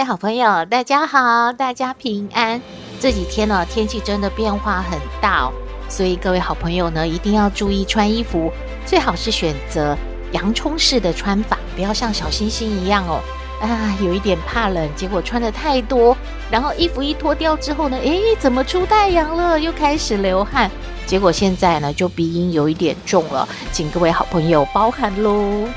[0.00, 2.58] 位好朋友，大家好，大家平安。
[2.98, 5.52] 这几天呢，天气真的变化很大哦，
[5.90, 8.50] 所以各位好朋友呢，一定要注意穿衣服，
[8.86, 9.94] 最好是选择
[10.32, 13.20] 洋葱式的穿法，不要像小星星一样哦，
[13.60, 16.16] 啊，有一点怕冷，结果穿得太多，
[16.50, 19.60] 然后衣服一脱掉之后呢，诶，怎么出太阳了？
[19.60, 20.70] 又开始流汗，
[21.04, 25.68] 结果现在呢，就鼻音有一点重了，请各位好朋友包涵喽。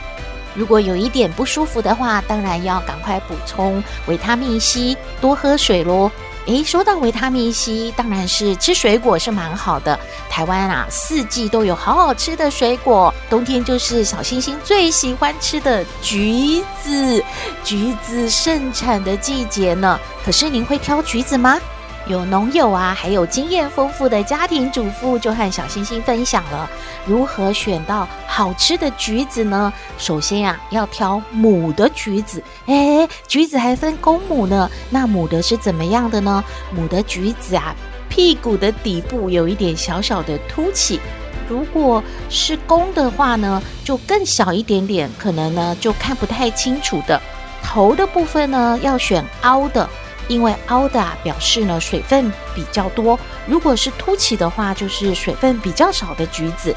[0.55, 6.11] 如果有一点不舒服的话，当然要赶快补充维他命 C，多喝水喽。
[6.45, 9.97] 诶，说到维他命 C，当然是吃水果是蛮好的。
[10.29, 17.23] 台湾啊，四季都有好好吃的水果，冬天就是小星星最喜欢吃的橘子，
[17.63, 19.97] 橘子盛产的季节呢。
[20.25, 21.57] 可是您会挑橘子吗？
[22.07, 26.69] 有农友啊，还有经验丰富的家庭主妇就和小星星分享了
[27.05, 29.71] 如何选到好吃的橘子呢？
[29.97, 32.43] 首先呀、啊，要挑母的橘子。
[32.65, 34.69] 诶，橘子还分公母呢。
[34.89, 36.43] 那母的是怎么样的呢？
[36.75, 37.73] 母的橘子啊，
[38.09, 40.99] 屁股的底部有一点小小的凸起。
[41.47, 47.21] 如果是公的话呢，就更小一点点，可能呢就看不太清楚的。
[47.63, 49.87] 头的部分呢，要选凹的。
[50.27, 56.75] 因为凹的，表示呢水分比较多；如果是凸起的话，就是水分比较少的橘子。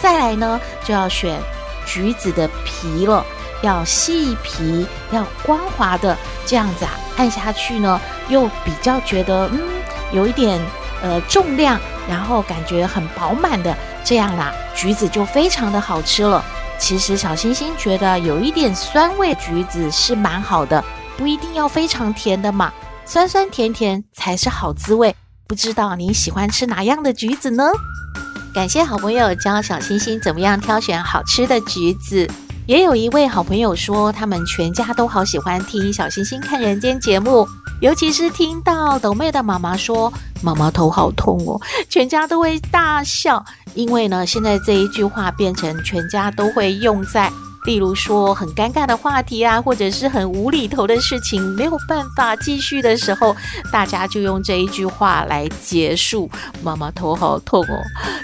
[0.00, 1.40] 再来呢，就要选
[1.86, 3.24] 橘子的皮了，
[3.62, 9.60] 要细皮，要光滑的，这样子啊，按下去呢，又比较觉得嗯，
[10.12, 10.60] 有一点
[11.02, 13.74] 呃重量，然后感觉很饱满的，
[14.04, 16.44] 这样啦，橘子就非常的好吃了。
[16.78, 20.84] 其实小星星觉得有一点酸味，橘子是蛮好的。
[21.16, 22.72] 不一定要非常甜的嘛，
[23.04, 25.14] 酸酸甜甜才是好滋味。
[25.46, 27.64] 不知道你喜欢吃哪样的橘子呢？
[28.54, 32.28] 感谢好朋友教小星星怎么样挑选好吃的橘子。
[32.66, 37.46] 也有一位好朋友说，他们全家都好喜欢听小星星看人间节目，
[37.80, 40.12] 尤其是听到斗妹的妈妈说
[40.42, 43.44] “妈妈头好痛哦”，全家都会大笑。
[43.74, 47.30] 因为呢，现在这一句话变成全家都会用在。
[47.66, 53.36] 例如说很尴尬的话题啊，或者是很无厘头的事情，没有办法继续的时候，
[53.72, 56.30] 大家就用这一句话来结束。
[56.62, 57.82] 妈妈头好痛哦！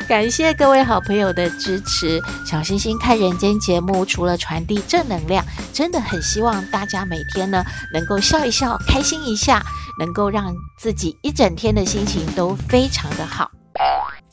[0.08, 2.22] 感谢各位好朋友的支持。
[2.46, 9.60] 小星星看人间节目，除了传递正能量，真的很希望大家每天呢能够笑一笑，开心一下，
[9.98, 13.50] 能够让自己一整天的心情都非常的好。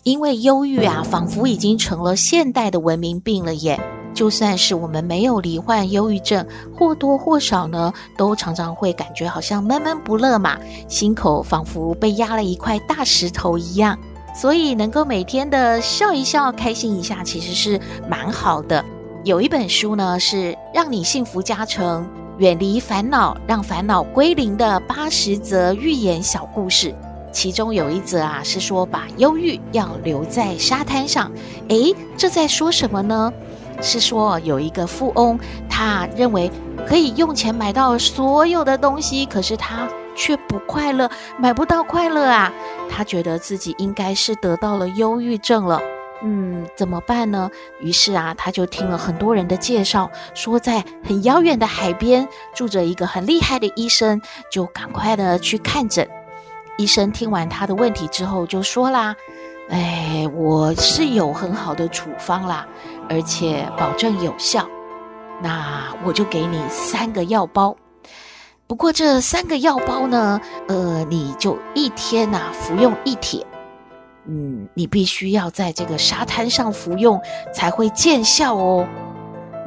[0.04, 3.80] 因为忧郁啊，仿佛已经成了现代的文明病了耶。
[4.14, 6.46] 就算是我们没有罹患忧郁症，
[6.78, 13.98] 或多或少呢，都常常会感觉好像闷闷不乐嘛，心口仿佛被压了一块大石头一样。
[14.36, 18.84] 所以能够每天的笑一笑，开心一下，其实是蛮好的。
[19.24, 26.94] 有一本书呢，是让你幸福加成，远离烦恼，让烦恼归零的八十则寓言小故事。
[27.32, 31.32] 其中有一则啊，是说把忧郁要留在沙滩上。
[31.68, 33.32] 诶，这在说什么呢？
[33.82, 36.52] 是说有一个富翁，他认为
[36.88, 42.52] 可以用钱买到所有的东西，可是他却不快乐，买不到快乐啊！
[42.90, 45.80] 他觉得自己应该是得到了忧郁症了。
[46.22, 47.50] 嗯，怎么办呢？
[47.80, 56.06] 于是啊，他就听了很多人的介绍，说在很遥远的海边住着一个很厉害的医生，就赶快的去看诊。
[56.78, 59.16] 医生听完他的问题之后，就说啦。
[59.70, 62.68] 哎，我是有很好的处方啦，
[63.10, 64.68] 而且保证有效。
[65.42, 67.76] 那我就给你三个药包。
[68.68, 73.46] 不过这三个药包呢，呃，你就一天呐服用一帖。
[74.26, 77.20] 嗯，你必须要在这个沙滩上服用
[77.52, 78.88] 才会见效哦。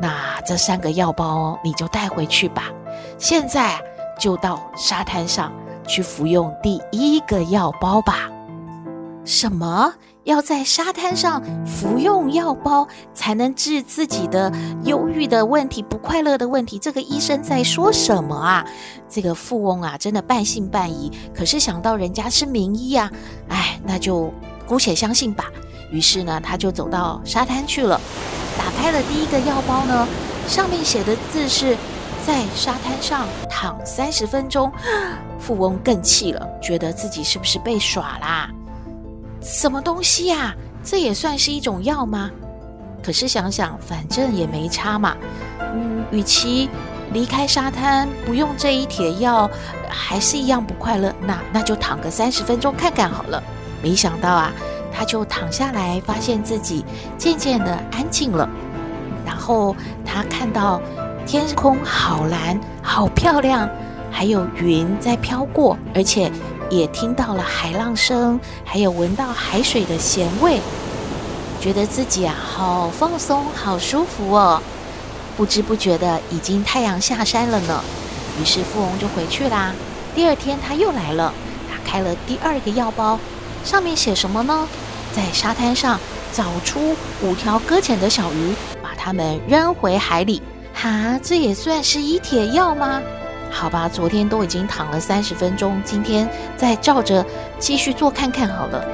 [0.00, 2.70] 那这三个药包你就带回去吧。
[3.18, 3.80] 现在
[4.18, 5.52] 就到沙滩上
[5.88, 8.30] 去服用第一个药包吧。
[9.24, 9.92] 什么？
[10.24, 14.52] 要在沙滩上服用药包才能治自己的
[14.84, 16.78] 忧郁的问题、不快乐的问题？
[16.78, 18.64] 这个医生在说什么啊？
[19.08, 21.10] 这个富翁啊，真的半信半疑。
[21.34, 23.10] 可是想到人家是名医啊，
[23.48, 24.32] 哎，那就
[24.66, 25.46] 姑且相信吧。
[25.90, 28.00] 于是呢，他就走到沙滩去了，
[28.56, 30.06] 打开了第一个药包呢，
[30.46, 31.76] 上面写的字是
[32.24, 34.70] 在沙滩上躺三十分钟。
[35.38, 38.48] 富翁更气了，觉得自己是不是被耍啦？
[39.42, 40.54] 什么东西呀？
[40.84, 42.30] 这也算是一种药吗？
[43.02, 45.16] 可是想想，反正也没差嘛。
[45.58, 46.68] 嗯，与其
[47.12, 49.50] 离开沙滩不用这一帖药，
[49.88, 53.42] 还是一样不快乐，那那就躺个三十分钟看看好了。
[53.82, 54.52] 没想到啊，
[54.92, 56.84] 他就躺下来，发现自己
[57.18, 58.48] 渐渐的安静了。
[59.26, 59.74] 然后
[60.04, 60.80] 他看到
[61.26, 63.68] 天空好蓝，好漂亮。
[64.14, 66.30] 还有云在飘过，而且
[66.72, 70.58] 也听到了海浪声，还有闻到海水的咸味，
[71.60, 74.58] 觉得自己啊好放松，好舒服哦。
[75.36, 77.84] 不知不觉的，已经太阳下山了呢。
[78.40, 79.74] 于是富翁就回去啦。
[80.14, 81.34] 第二天他又来了，
[81.70, 83.18] 打开了第二个药包，
[83.62, 84.66] 上面写什么呢？
[85.14, 86.00] 在沙滩上
[86.32, 90.40] 找出五条搁浅的小鱼，把它们扔回海里。
[90.72, 93.02] 哈，这也算是一帖药吗？
[93.52, 97.24] 好吧，昨天都已经躺了三十分钟，今天再照着
[97.58, 98.84] 继续做看看好了。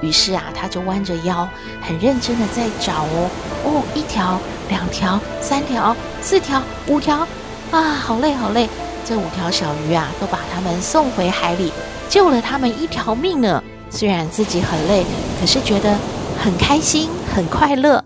[0.00, 1.46] 于是啊，他就弯着腰，
[1.82, 3.30] 很认真的在找哦
[3.64, 4.38] 哦，一条、
[4.68, 7.26] 两条、三条、四条、五条，
[7.72, 8.68] 啊，好累好累！
[9.04, 11.72] 这五条小鱼啊，都把它们送回海里，
[12.08, 13.62] 救了他们一条命呢。
[13.90, 15.04] 虽然自己很累，
[15.40, 15.96] 可是觉得
[16.42, 18.04] 很开心，很快乐。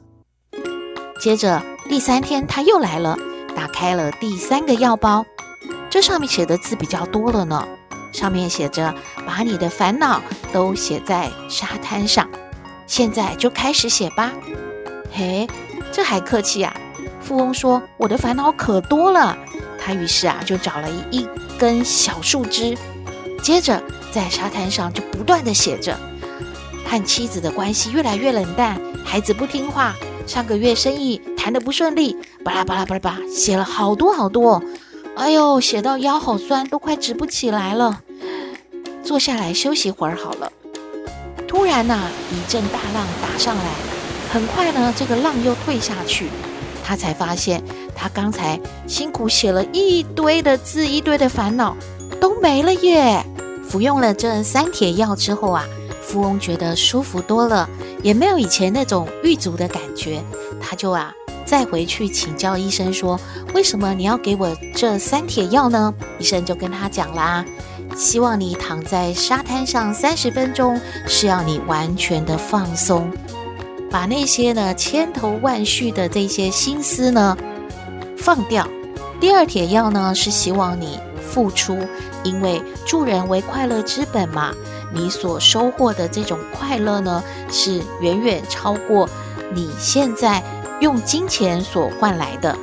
[1.21, 3.17] 接着第三天他又来了，
[3.55, 5.25] 打开了第三个药包。
[5.91, 7.67] 这上面写的字比较多了呢，
[8.13, 8.95] 上面写着
[9.27, 10.23] ：“把你的烦恼
[10.53, 12.31] 都写在沙滩上，
[12.87, 14.31] 现在就开始写吧。”
[15.13, 15.49] 嘿，
[15.91, 16.73] 这还客气啊！
[17.21, 19.37] 富翁说：“我的烦恼可多了。”
[19.83, 21.27] 他于是啊，就找了一
[21.59, 22.79] 根小树枝，
[23.43, 23.83] 接着
[24.13, 25.99] 在沙滩上就不断地写着
[26.87, 34.63] ：“和妻子的关系越来越冷淡，孩子不听话，上个月生意谈得不顺利，巴拉巴拉巴拉巴拉，写了好多好多。”
[35.21, 38.01] 哎呦，写到腰好酸，都快直不起来了。
[39.05, 40.51] 坐下来休息会儿好了。
[41.47, 43.63] 突然呐、一阵大浪打上来，
[44.33, 46.29] 很快呢，这个浪又退下去。
[46.83, 47.63] 他才发现，
[47.95, 51.77] 他刚才辛苦写了一堆的字，一堆的烦恼
[52.19, 53.23] 都没了耶。
[53.69, 55.67] 服用了这三帖药之后啊，
[56.01, 57.69] 富翁觉得舒服多了，
[58.03, 60.25] 也没有以前那种郁卒的感觉。
[60.63, 61.15] 他就啊。
[61.45, 63.19] 再回去请教医生说，
[63.55, 65.93] 为什么你要给我这三帖药呢？
[66.19, 67.45] 医生就跟他讲啦，
[67.97, 73.11] 希望你躺在沙滩上三十分钟，是要你完全的放松，
[73.91, 77.37] 把那些呢千头万绪的这些心思呢
[78.17, 78.67] 放掉。
[79.21, 81.77] 第二帖药呢是希望你付出，
[82.23, 84.55] 因为助人为快乐之本嘛，
[84.95, 89.09] 你所收获的这种快乐呢是远远超过
[89.53, 90.41] 你现在。
[90.81, 92.57] 用金钱所换来的，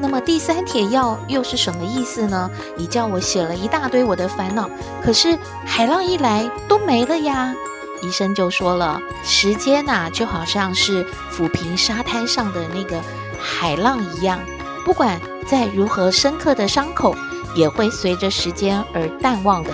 [0.00, 2.50] 那么第三帖药又是什么意思呢？
[2.76, 4.68] 你叫我写了一大堆我的烦恼，
[5.02, 7.54] 可是海浪一来都没了呀。
[8.02, 13.00] 医生就说了，时间呐，就好像是抚平沙滩上的那个
[13.38, 14.40] 海浪一样，
[14.84, 17.14] 不管再如何深刻的伤口，
[17.54, 19.70] 也会随着时间而淡忘的。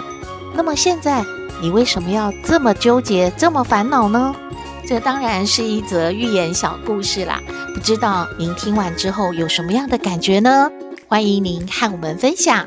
[0.53, 1.25] 那么现在
[1.63, 4.35] 你为什么要这么纠结，这么烦恼呢？
[4.87, 7.43] 这当然是一则寓言小故事啦。
[7.75, 10.71] 不知道您听完之后有什么样的感觉呢？
[11.09, 12.65] 欢迎您和我们分享。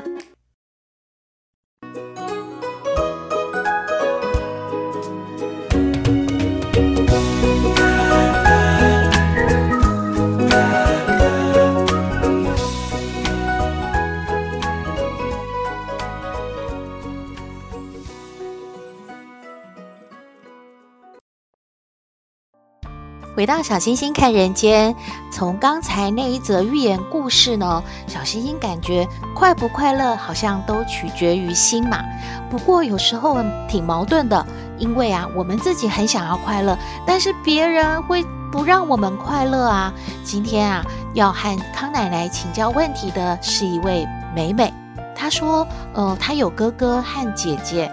[23.40, 24.94] 回到小星星看人间，
[25.32, 32.04] 从刚才那一则寓言故事呢，小星星感觉快不快乐好像都取决于心嘛。
[32.50, 39.90] 不过有时候挺矛盾的，因为啊，我们自己很想要快乐，但是别人会不让我们快乐啊。
[40.22, 44.06] 今天啊，要和康奶奶请教问题的是一位
[44.36, 44.70] 美美，
[45.16, 47.90] 她说，呃，她有哥哥和姐姐。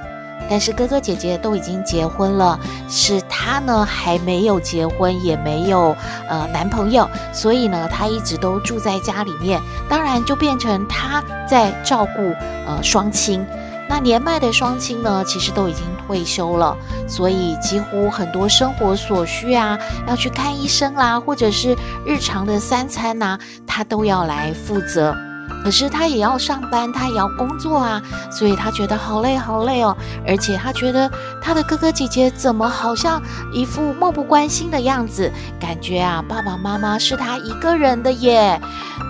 [0.50, 5.96] 但是哥哥姐姐都已经结婚了，是她呢还没有结婚，也没有
[6.30, 9.62] 呃男朋友，所以呢，她一直都住在家里面。
[9.90, 12.22] 当然就变成她在照顾
[12.66, 13.46] 呃双亲。
[13.90, 16.76] 那年迈的双亲呢，其实都已经退休了，
[17.08, 21.74] 所以几乎很多生活所需啊，要去看医生啦，或者是
[22.06, 25.16] 日常的三餐呐、啊，她都要来负责。
[25.64, 29.96] 可是他也要上班，他也要工作啊，所以他觉得好累好累哦。
[30.26, 31.12] 而且他觉得
[31.42, 33.22] 他的哥哥姐姐怎么好像
[33.52, 38.60] 一副漠不关心的样子，感觉啊爸爸妈妈是他一个人的耶。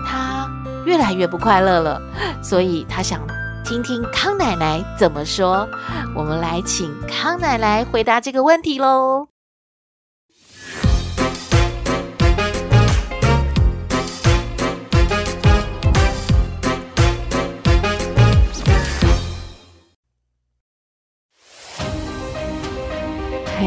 [0.06, 0.48] 他
[0.84, 2.00] 越来越不快乐了，
[2.42, 3.20] 所以他想
[3.64, 5.68] 听听康奶奶怎么说。
[6.16, 9.28] 我们来请康奶奶回答这个问题喽。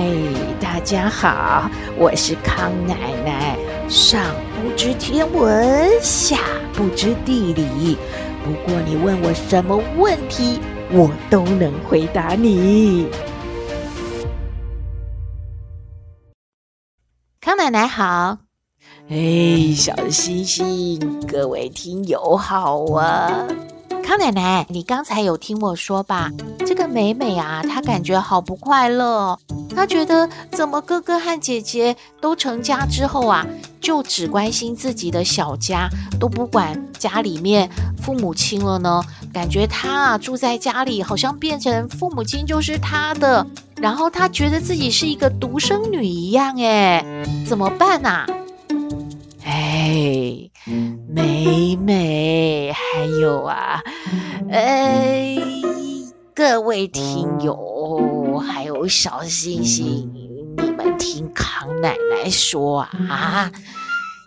[0.02, 3.56] 嘿，大家好，我是康奶奶。
[3.88, 4.20] 上
[4.56, 6.40] 不知天文，下
[6.74, 7.96] 不知地理，
[8.44, 10.60] 不过你问我什么问题，
[10.92, 13.06] 我都能回答你。
[17.40, 18.40] 康奶奶好，
[19.08, 23.46] 哎，小星星，各位听友好啊。
[24.04, 26.32] 康奶奶，你刚才有听我说吧？
[26.66, 29.38] 这个美美啊，她感觉好不快乐。
[29.82, 33.44] 他觉得怎么哥哥和姐姐都成家之后啊，
[33.80, 37.68] 就只关心自己的小家，都不管家里面
[38.00, 39.02] 父母亲了呢？
[39.34, 43.44] 感觉他啊住在家里，好像变成父母亲就是他的，
[43.78, 47.04] 然后他觉得自己是一个独生女一样，哎，
[47.50, 48.28] 怎么办啊？
[49.44, 50.48] 哎，
[51.10, 53.82] 美美，还有啊，
[54.52, 55.40] 哎，
[56.36, 57.58] 各位听友，
[58.82, 60.12] 有小星星，
[60.58, 63.52] 你们听康奶奶说啊，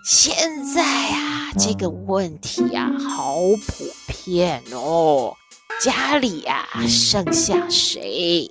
[0.07, 0.33] 现
[0.73, 3.35] 在啊，这个问题啊，好
[3.67, 5.35] 普遍哦，
[5.81, 8.49] 家里啊，剩下谁，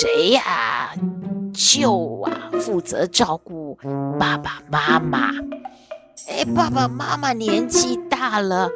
[0.00, 0.94] 谁呀，
[1.52, 3.78] 就啊，负责照顾
[4.18, 5.32] 爸爸妈妈。
[6.28, 8.70] 哎，爸爸妈妈年纪大了，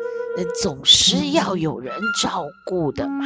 [0.63, 3.25] 总是要有人照顾的嘛，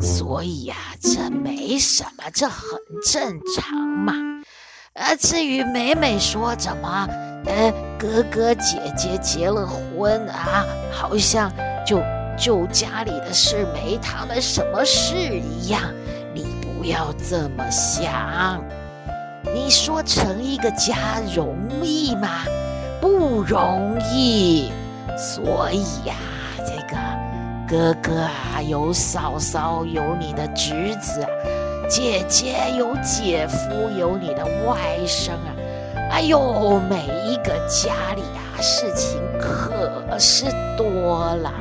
[0.00, 4.12] 所以呀，这没什么，这很正常嘛。
[4.94, 7.08] 呃，至于美美说怎么，
[7.46, 11.52] 呃，哥哥姐姐结了婚啊，好像
[11.86, 12.00] 就
[12.38, 15.82] 就家里的事没他们什么事一样，
[16.34, 18.62] 你不要这么想。
[19.54, 22.44] 你说成一个家容易吗？
[23.00, 24.72] 不容易，
[25.16, 26.14] 所以呀，
[27.68, 31.26] 哥哥啊，有嫂嫂，有你的侄子，
[31.88, 35.50] 姐姐有姐夫，有你的外甥啊，
[36.12, 40.44] 哎呦，每一个家里啊，事情可是
[40.76, 41.52] 多了，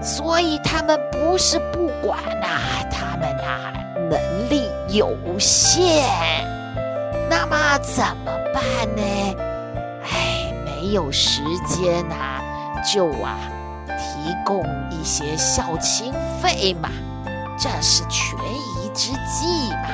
[0.00, 3.72] 所以他们不是不管呐，他们啊，
[4.08, 6.04] 能力有限，
[7.28, 8.62] 那么怎么办
[8.96, 9.02] 呢？
[10.04, 12.40] 哎没有时间啊，
[12.84, 13.36] 就啊
[14.24, 16.88] 提供一些孝亲费嘛，
[17.58, 19.88] 这是权宜之计嘛。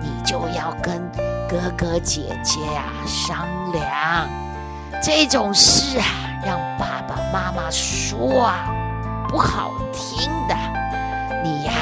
[0.00, 1.06] 你就要跟
[1.46, 4.26] 哥哥姐姐呀、啊、商量，
[5.02, 6.04] 这种事啊，
[6.42, 8.64] 让爸爸妈妈说啊
[9.28, 10.54] 不好听的，
[11.44, 11.72] 你呀、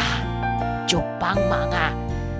[0.85, 1.93] 就帮忙啊，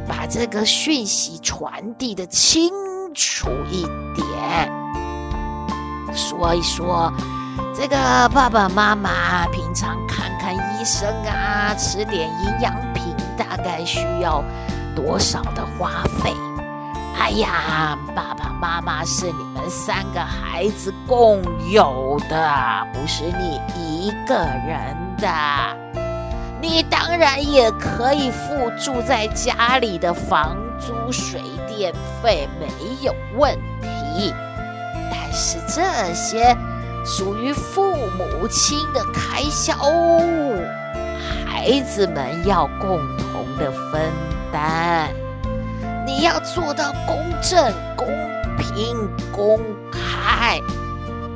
[0.09, 2.73] 把这个讯息传递得清
[3.15, 3.83] 楚一
[4.17, 4.69] 点。
[6.13, 7.13] 说一说，
[7.75, 7.97] 这个
[8.31, 14.43] 爸爸妈妈平常看看医生啊，吃点营养品，大概需要
[14.95, 16.35] 多少的花费？
[17.19, 25.29] 哎呀，爸爸妈妈是你们三个孩子共有的，不是你一个人的。
[26.61, 32.67] 你当然也可以付住在家里的房租、水电费，没
[33.03, 34.35] 有问题。
[35.11, 35.83] 但是这
[36.15, 36.57] 些
[37.07, 39.75] 属于父母亲的开销，
[41.47, 44.13] 孩子们要共同的分
[44.53, 45.15] 担。
[46.05, 48.07] 你要做到公正、公
[48.59, 49.61] 平、公
[49.93, 50.61] 开，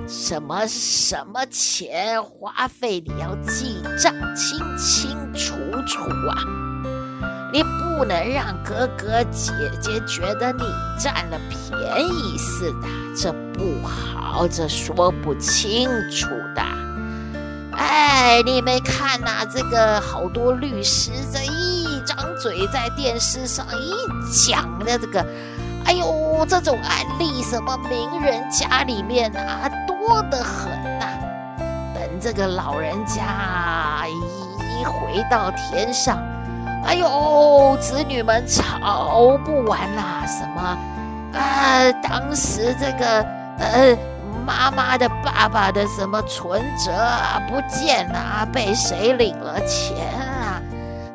[0.08, 5.54] 什么什么钱花费，你要记账清清楚
[5.86, 6.59] 楚啊！
[7.52, 10.62] 你不能让哥哥姐姐觉得你
[10.98, 16.62] 占了便宜似的，这不好，这说不清楚的。
[17.72, 19.44] 哎，你没看呐？
[19.52, 23.94] 这个好多律师这一张嘴在电视上一
[24.32, 25.26] 讲的这个，
[25.86, 31.06] 哎呦，这种案例什么名人家里面啊多得很呐。
[31.94, 36.16] 等这个老人家一回到天上。
[36.84, 40.24] 哎呦，子女们吵不完啦！
[40.26, 40.76] 什么
[41.38, 41.92] 啊？
[42.02, 43.24] 当时这个
[43.58, 43.96] 呃，
[44.46, 50.60] 妈妈的爸爸的什么存折啊不见了，被谁领了钱啊？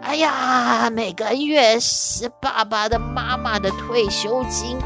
[0.02, 4.78] 哎呀，每个月是爸爸的妈妈的退休金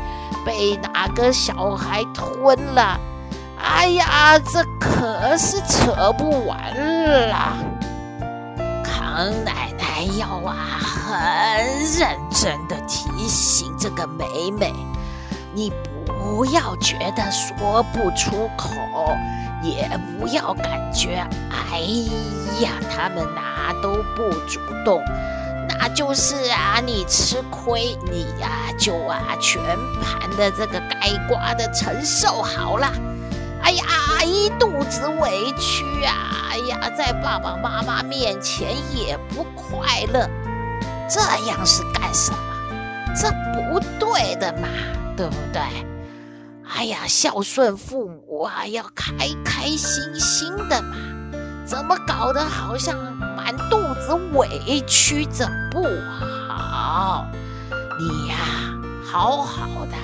[0.46, 2.98] 被哪个小孩吞了？
[3.62, 6.58] 哎呀，这可是扯不完
[7.30, 7.54] 了。
[9.20, 11.12] 康奶奶要啊，很
[12.00, 14.74] 认真的提醒这个美美，
[15.54, 15.70] 你
[16.06, 18.70] 不要觉得说不出口，
[19.62, 21.22] 也不要感觉，
[21.52, 21.80] 哎
[22.62, 25.04] 呀，他们哪都不主动。
[25.68, 28.50] 那就是啊，你吃亏，你呀、
[28.80, 29.62] 就啊全
[30.02, 32.90] 盘的这个该刮的承受好了。
[33.70, 36.50] 哎呀，一肚子委屈啊！
[36.50, 40.28] 哎呀，在爸爸妈妈面前也不快乐，
[41.08, 42.40] 这样是干什么？
[43.16, 44.68] 这不对的嘛，
[45.16, 45.62] 对不对？
[46.68, 49.14] 哎呀，孝顺父母啊，要开
[49.46, 50.96] 开心心的嘛。
[51.64, 52.98] 怎么搞得好像
[53.36, 55.84] 满肚子委屈，这不
[56.50, 57.24] 好。
[58.00, 58.36] 你呀、
[59.06, 59.96] 好好的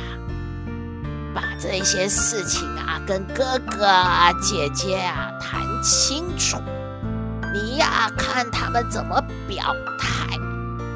[1.35, 6.57] 把这些事情啊跟哥哥啊、姐姐啊谈清楚。
[7.53, 10.37] 你呀、看他们怎么表态。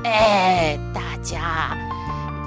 [0.06, 1.78] 哎，大家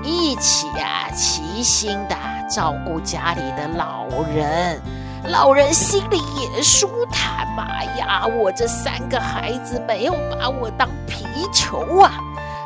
[0.02, 2.16] 一起啊，齐心的
[2.50, 4.80] 照顾家里的老人。
[5.28, 7.64] 老人心里也舒坦嘛
[7.96, 8.26] 呀！
[8.26, 12.12] 我这三个孩子没有把我当皮球啊，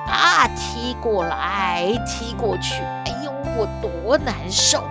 [0.09, 4.83] 啊，踢过来踢过去，哎呦，我多难受！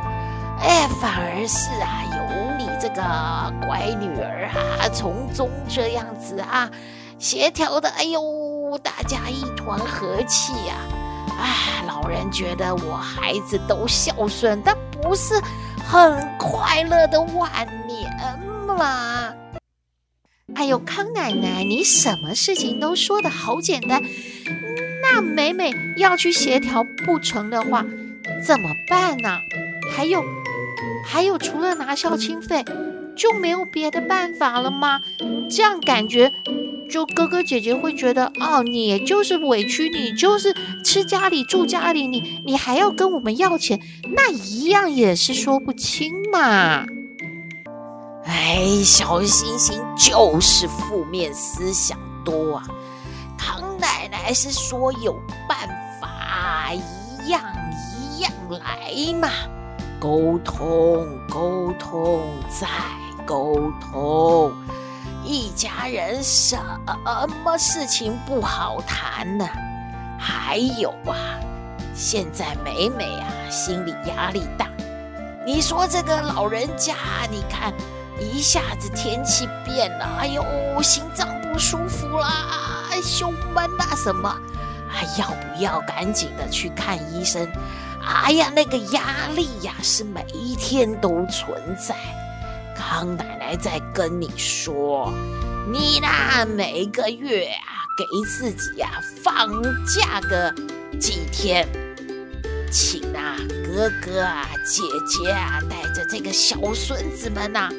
[0.59, 6.69] 哎，反而是啊，有你这个乖女儿啊，从中这样子啊，
[7.19, 10.75] 协调的，哎呦，大家一团和气呀！
[11.38, 15.33] 哎，老人觉得我孩子都孝顺，但不是。
[15.88, 18.12] 很快乐的晚年
[18.65, 19.31] 嘛！
[20.55, 24.01] 还有康奶奶，你什么事情都说的好简单。
[25.03, 27.85] 那美美要去协调不成的话，
[28.43, 29.38] 怎么办呢？
[29.95, 30.24] 还有，
[31.05, 32.65] 还有，除了拿孝亲费，
[33.15, 35.01] 就没有别的办法了吗？
[35.50, 36.33] 这样感觉。
[36.88, 43.81] 就哥哥姐姐会觉得哦，你就是委屈，你就是吃家里住家里，你你还要跟我们要钱，
[44.15, 46.85] 那一样也是说不清嘛。
[48.25, 52.68] 哎，小星星就是负面思想多啊。
[53.35, 55.13] 唐奶奶是说有
[55.50, 55.57] 办
[56.00, 57.41] 法，一样
[58.15, 59.29] 一样来嘛，
[60.00, 62.68] 沟通，沟通，再
[63.25, 64.51] 沟通。
[65.24, 66.58] 一家人什
[67.44, 69.48] 么事情不好谈呢？
[70.20, 71.40] 还有啊，
[71.96, 74.68] 现在美美啊，心理压力大。
[75.46, 76.94] 你说这个老人家，
[77.31, 77.74] 你看
[78.20, 80.44] 一下子天气变了，哎呦，
[80.84, 84.36] 心脏不舒服啦，胸闷啦什么，
[84.88, 87.48] 还要不要赶紧的去看医生？
[88.05, 91.96] 哎呀，那个压力呀，是每一天都存在。
[92.75, 95.11] 康奶奶在跟你说，
[95.72, 96.07] 你呢，
[96.46, 99.50] 每个月啊，给自己呀、啊、放
[99.85, 100.53] 假个
[101.00, 101.68] 几天，
[102.72, 107.70] 请啊哥哥啊姐姐啊带着这个小孙子们呐、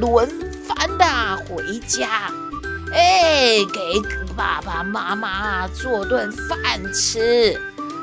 [0.00, 0.28] 轮
[0.66, 2.30] 番的回家，
[2.92, 4.00] 哎，给
[4.36, 7.58] 爸爸妈妈做顿饭吃，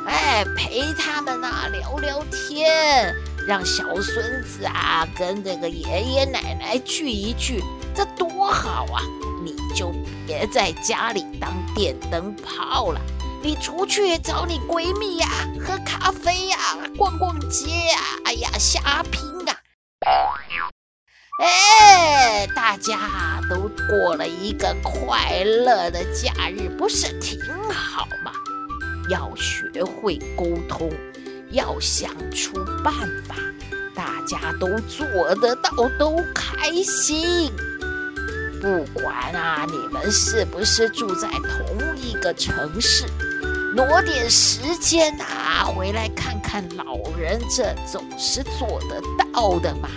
[0.10, 3.14] 哎，陪他们啊聊聊天。
[3.48, 7.64] 让小孙子啊跟这个爷爷奶奶聚一聚，
[7.96, 9.02] 这多好啊！
[9.44, 9.94] 你就
[10.26, 13.00] 别在家里当电灯泡了，
[13.42, 15.28] 你出去找你闺蜜呀、
[15.60, 16.58] 喝咖啡呀、
[16.98, 19.56] 逛逛街呀、哎呀，瞎拼啊！
[21.42, 27.40] 哎，大家都过了一个快乐的假日，不是挺
[27.72, 28.32] 好吗？
[29.10, 30.92] 要学会沟通。
[31.52, 32.94] 要想出办
[33.28, 33.36] 法，
[33.96, 37.52] 大家都做得到，都开心。
[38.62, 43.06] 不管啊，你们是不是住在同一个城市，
[43.76, 49.02] 挪点时间啊，回来看看老人，这总是做得
[49.34, 49.90] 到的嘛。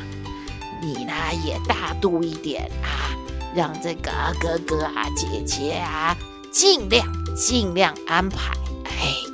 [0.81, 1.12] 你呢，
[1.44, 3.12] 也大度一点啊，
[3.55, 6.16] 让这个哥哥啊、姐姐啊，
[6.51, 8.57] 尽量尽量安排，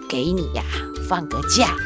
[0.08, 0.62] 给你呀、
[1.08, 1.76] 放个假。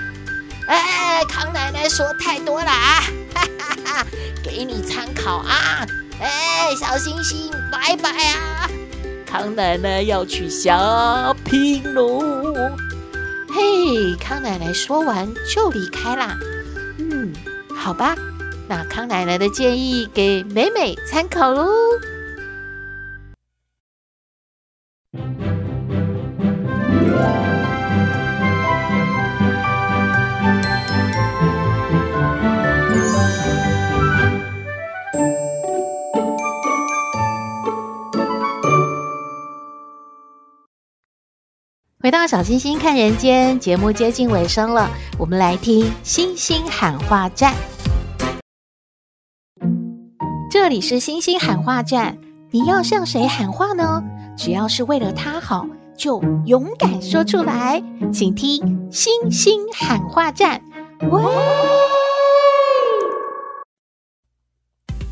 [0.68, 3.00] 哎，康奶奶说太多了啊，
[3.34, 4.06] 哈哈哈，
[4.44, 5.84] 给你参考啊。
[6.20, 8.70] 哎，小星星，拜拜啊！
[9.26, 12.20] 康奶奶要去霞平喽。
[13.52, 16.38] 嘿，康奶奶说完就离开啦。
[16.98, 17.32] 嗯，
[17.76, 18.14] 好吧，
[18.68, 21.68] 那康奶奶的建议给美美参考喽。
[42.02, 47.54] 回到小星星看人间节目接近尾声了，我们来听星星喊话站。
[50.50, 52.18] 这里是星星喊话站，
[52.50, 54.02] 你要向谁喊话呢？
[54.36, 55.64] 只要是为了他好，
[55.96, 57.80] 就勇敢说出来。
[58.12, 60.60] 请听星星喊话站。
[61.02, 61.22] 喂，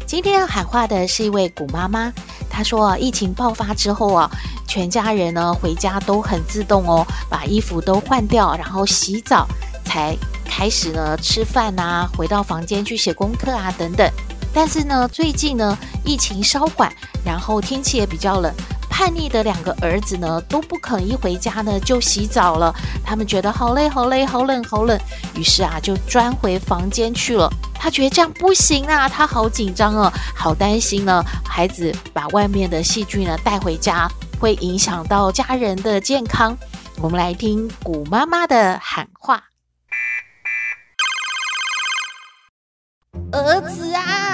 [0.06, 2.12] 今天要喊话的是一位古妈妈，
[2.60, 4.30] 他说啊疫情爆发之后啊。
[4.68, 9.44] 全家人呢回家都很自动哦，把衣服都换掉，然后洗澡，
[9.84, 14.08] 才开始呢吃饭啊，回到房间去写功课啊等等。
[14.54, 16.88] 但是呢，最近呢疫情稍缓，
[17.24, 18.54] 然后天气也比较冷。
[19.00, 22.70] 叛逆的两个儿子呢，都不肯一回家呢就洗澡了。
[23.02, 25.00] 他们觉得好累、好累、好冷、好冷，
[25.34, 27.50] 于是啊，就钻回房间去了。
[27.74, 31.24] 他觉得这样不行啊，他好紧张啊，好担心呢。
[31.42, 34.06] 孩子把外面的细菌呢带回家，
[34.38, 36.54] 会影响到家人的健康。
[36.98, 39.42] 我们来听古妈妈的喊话。
[43.32, 44.29] 儿子啊，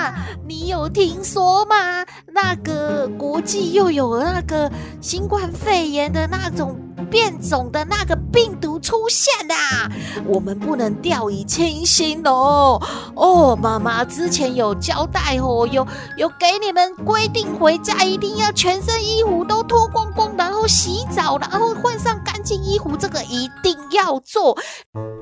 [0.47, 2.05] 你有听说吗？
[2.33, 6.79] 那个国际又有那个新冠肺炎的那种
[7.11, 9.91] 变种的那个病毒出现啦！
[10.27, 12.81] 我们不能掉以轻心哦。
[13.15, 24.59] 哦，妈妈之前有交代哦，有有给你们规定，回家一定要全身衣服都脱光光，然后洗澡，然后换上干净衣服，这个一定要做。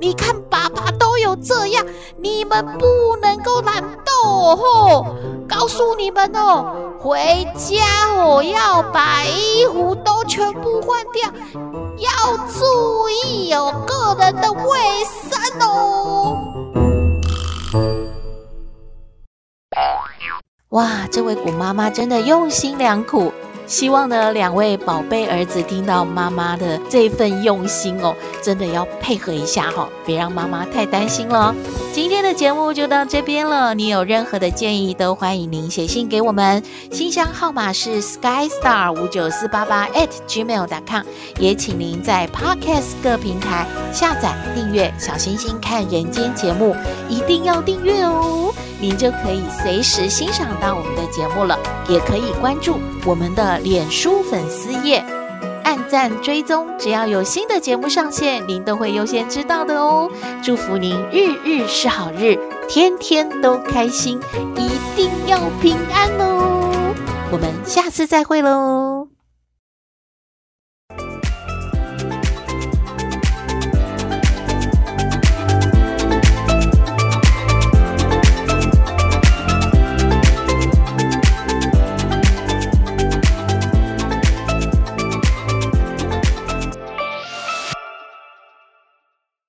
[0.00, 1.84] 你看爸爸都有这样，
[2.18, 3.82] 你们不能够懒
[4.24, 5.06] 哦吼！
[5.46, 11.30] 告诉你们哦，回家我要把衣服都全部换掉，
[11.98, 16.38] 要注意有个人的卫生哦。
[20.70, 23.32] 哇，这位古妈妈真的用心良苦。
[23.66, 31.54] 希望呢，两位宝贝儿子听到妈妈的这份用心哦，真的要配合一下哈、哦，别让妈妈太担心了。
[31.92, 41.04] 今天的节目就到这边了，你有任何的建议都欢迎您写信给我们，信箱号码是 skystar 五九四八八 at gmail.com，
[41.38, 46.76] 也请您在 Podcast 各平台下载订阅《小星星看人间》节目，
[47.08, 48.52] 一定要订阅哦。
[48.84, 55.02] 您就可以随时欣赏到我们的节目了，也可以关注我们的脸书粉丝页，
[55.62, 60.10] 按赞追踪，只要有新的节目上线，您都会优先知道的哦。
[60.42, 64.20] 祝福您日日是好日，天天都开心，
[64.54, 66.94] 一定要平安哦。
[67.32, 69.03] 我们下次再会喽。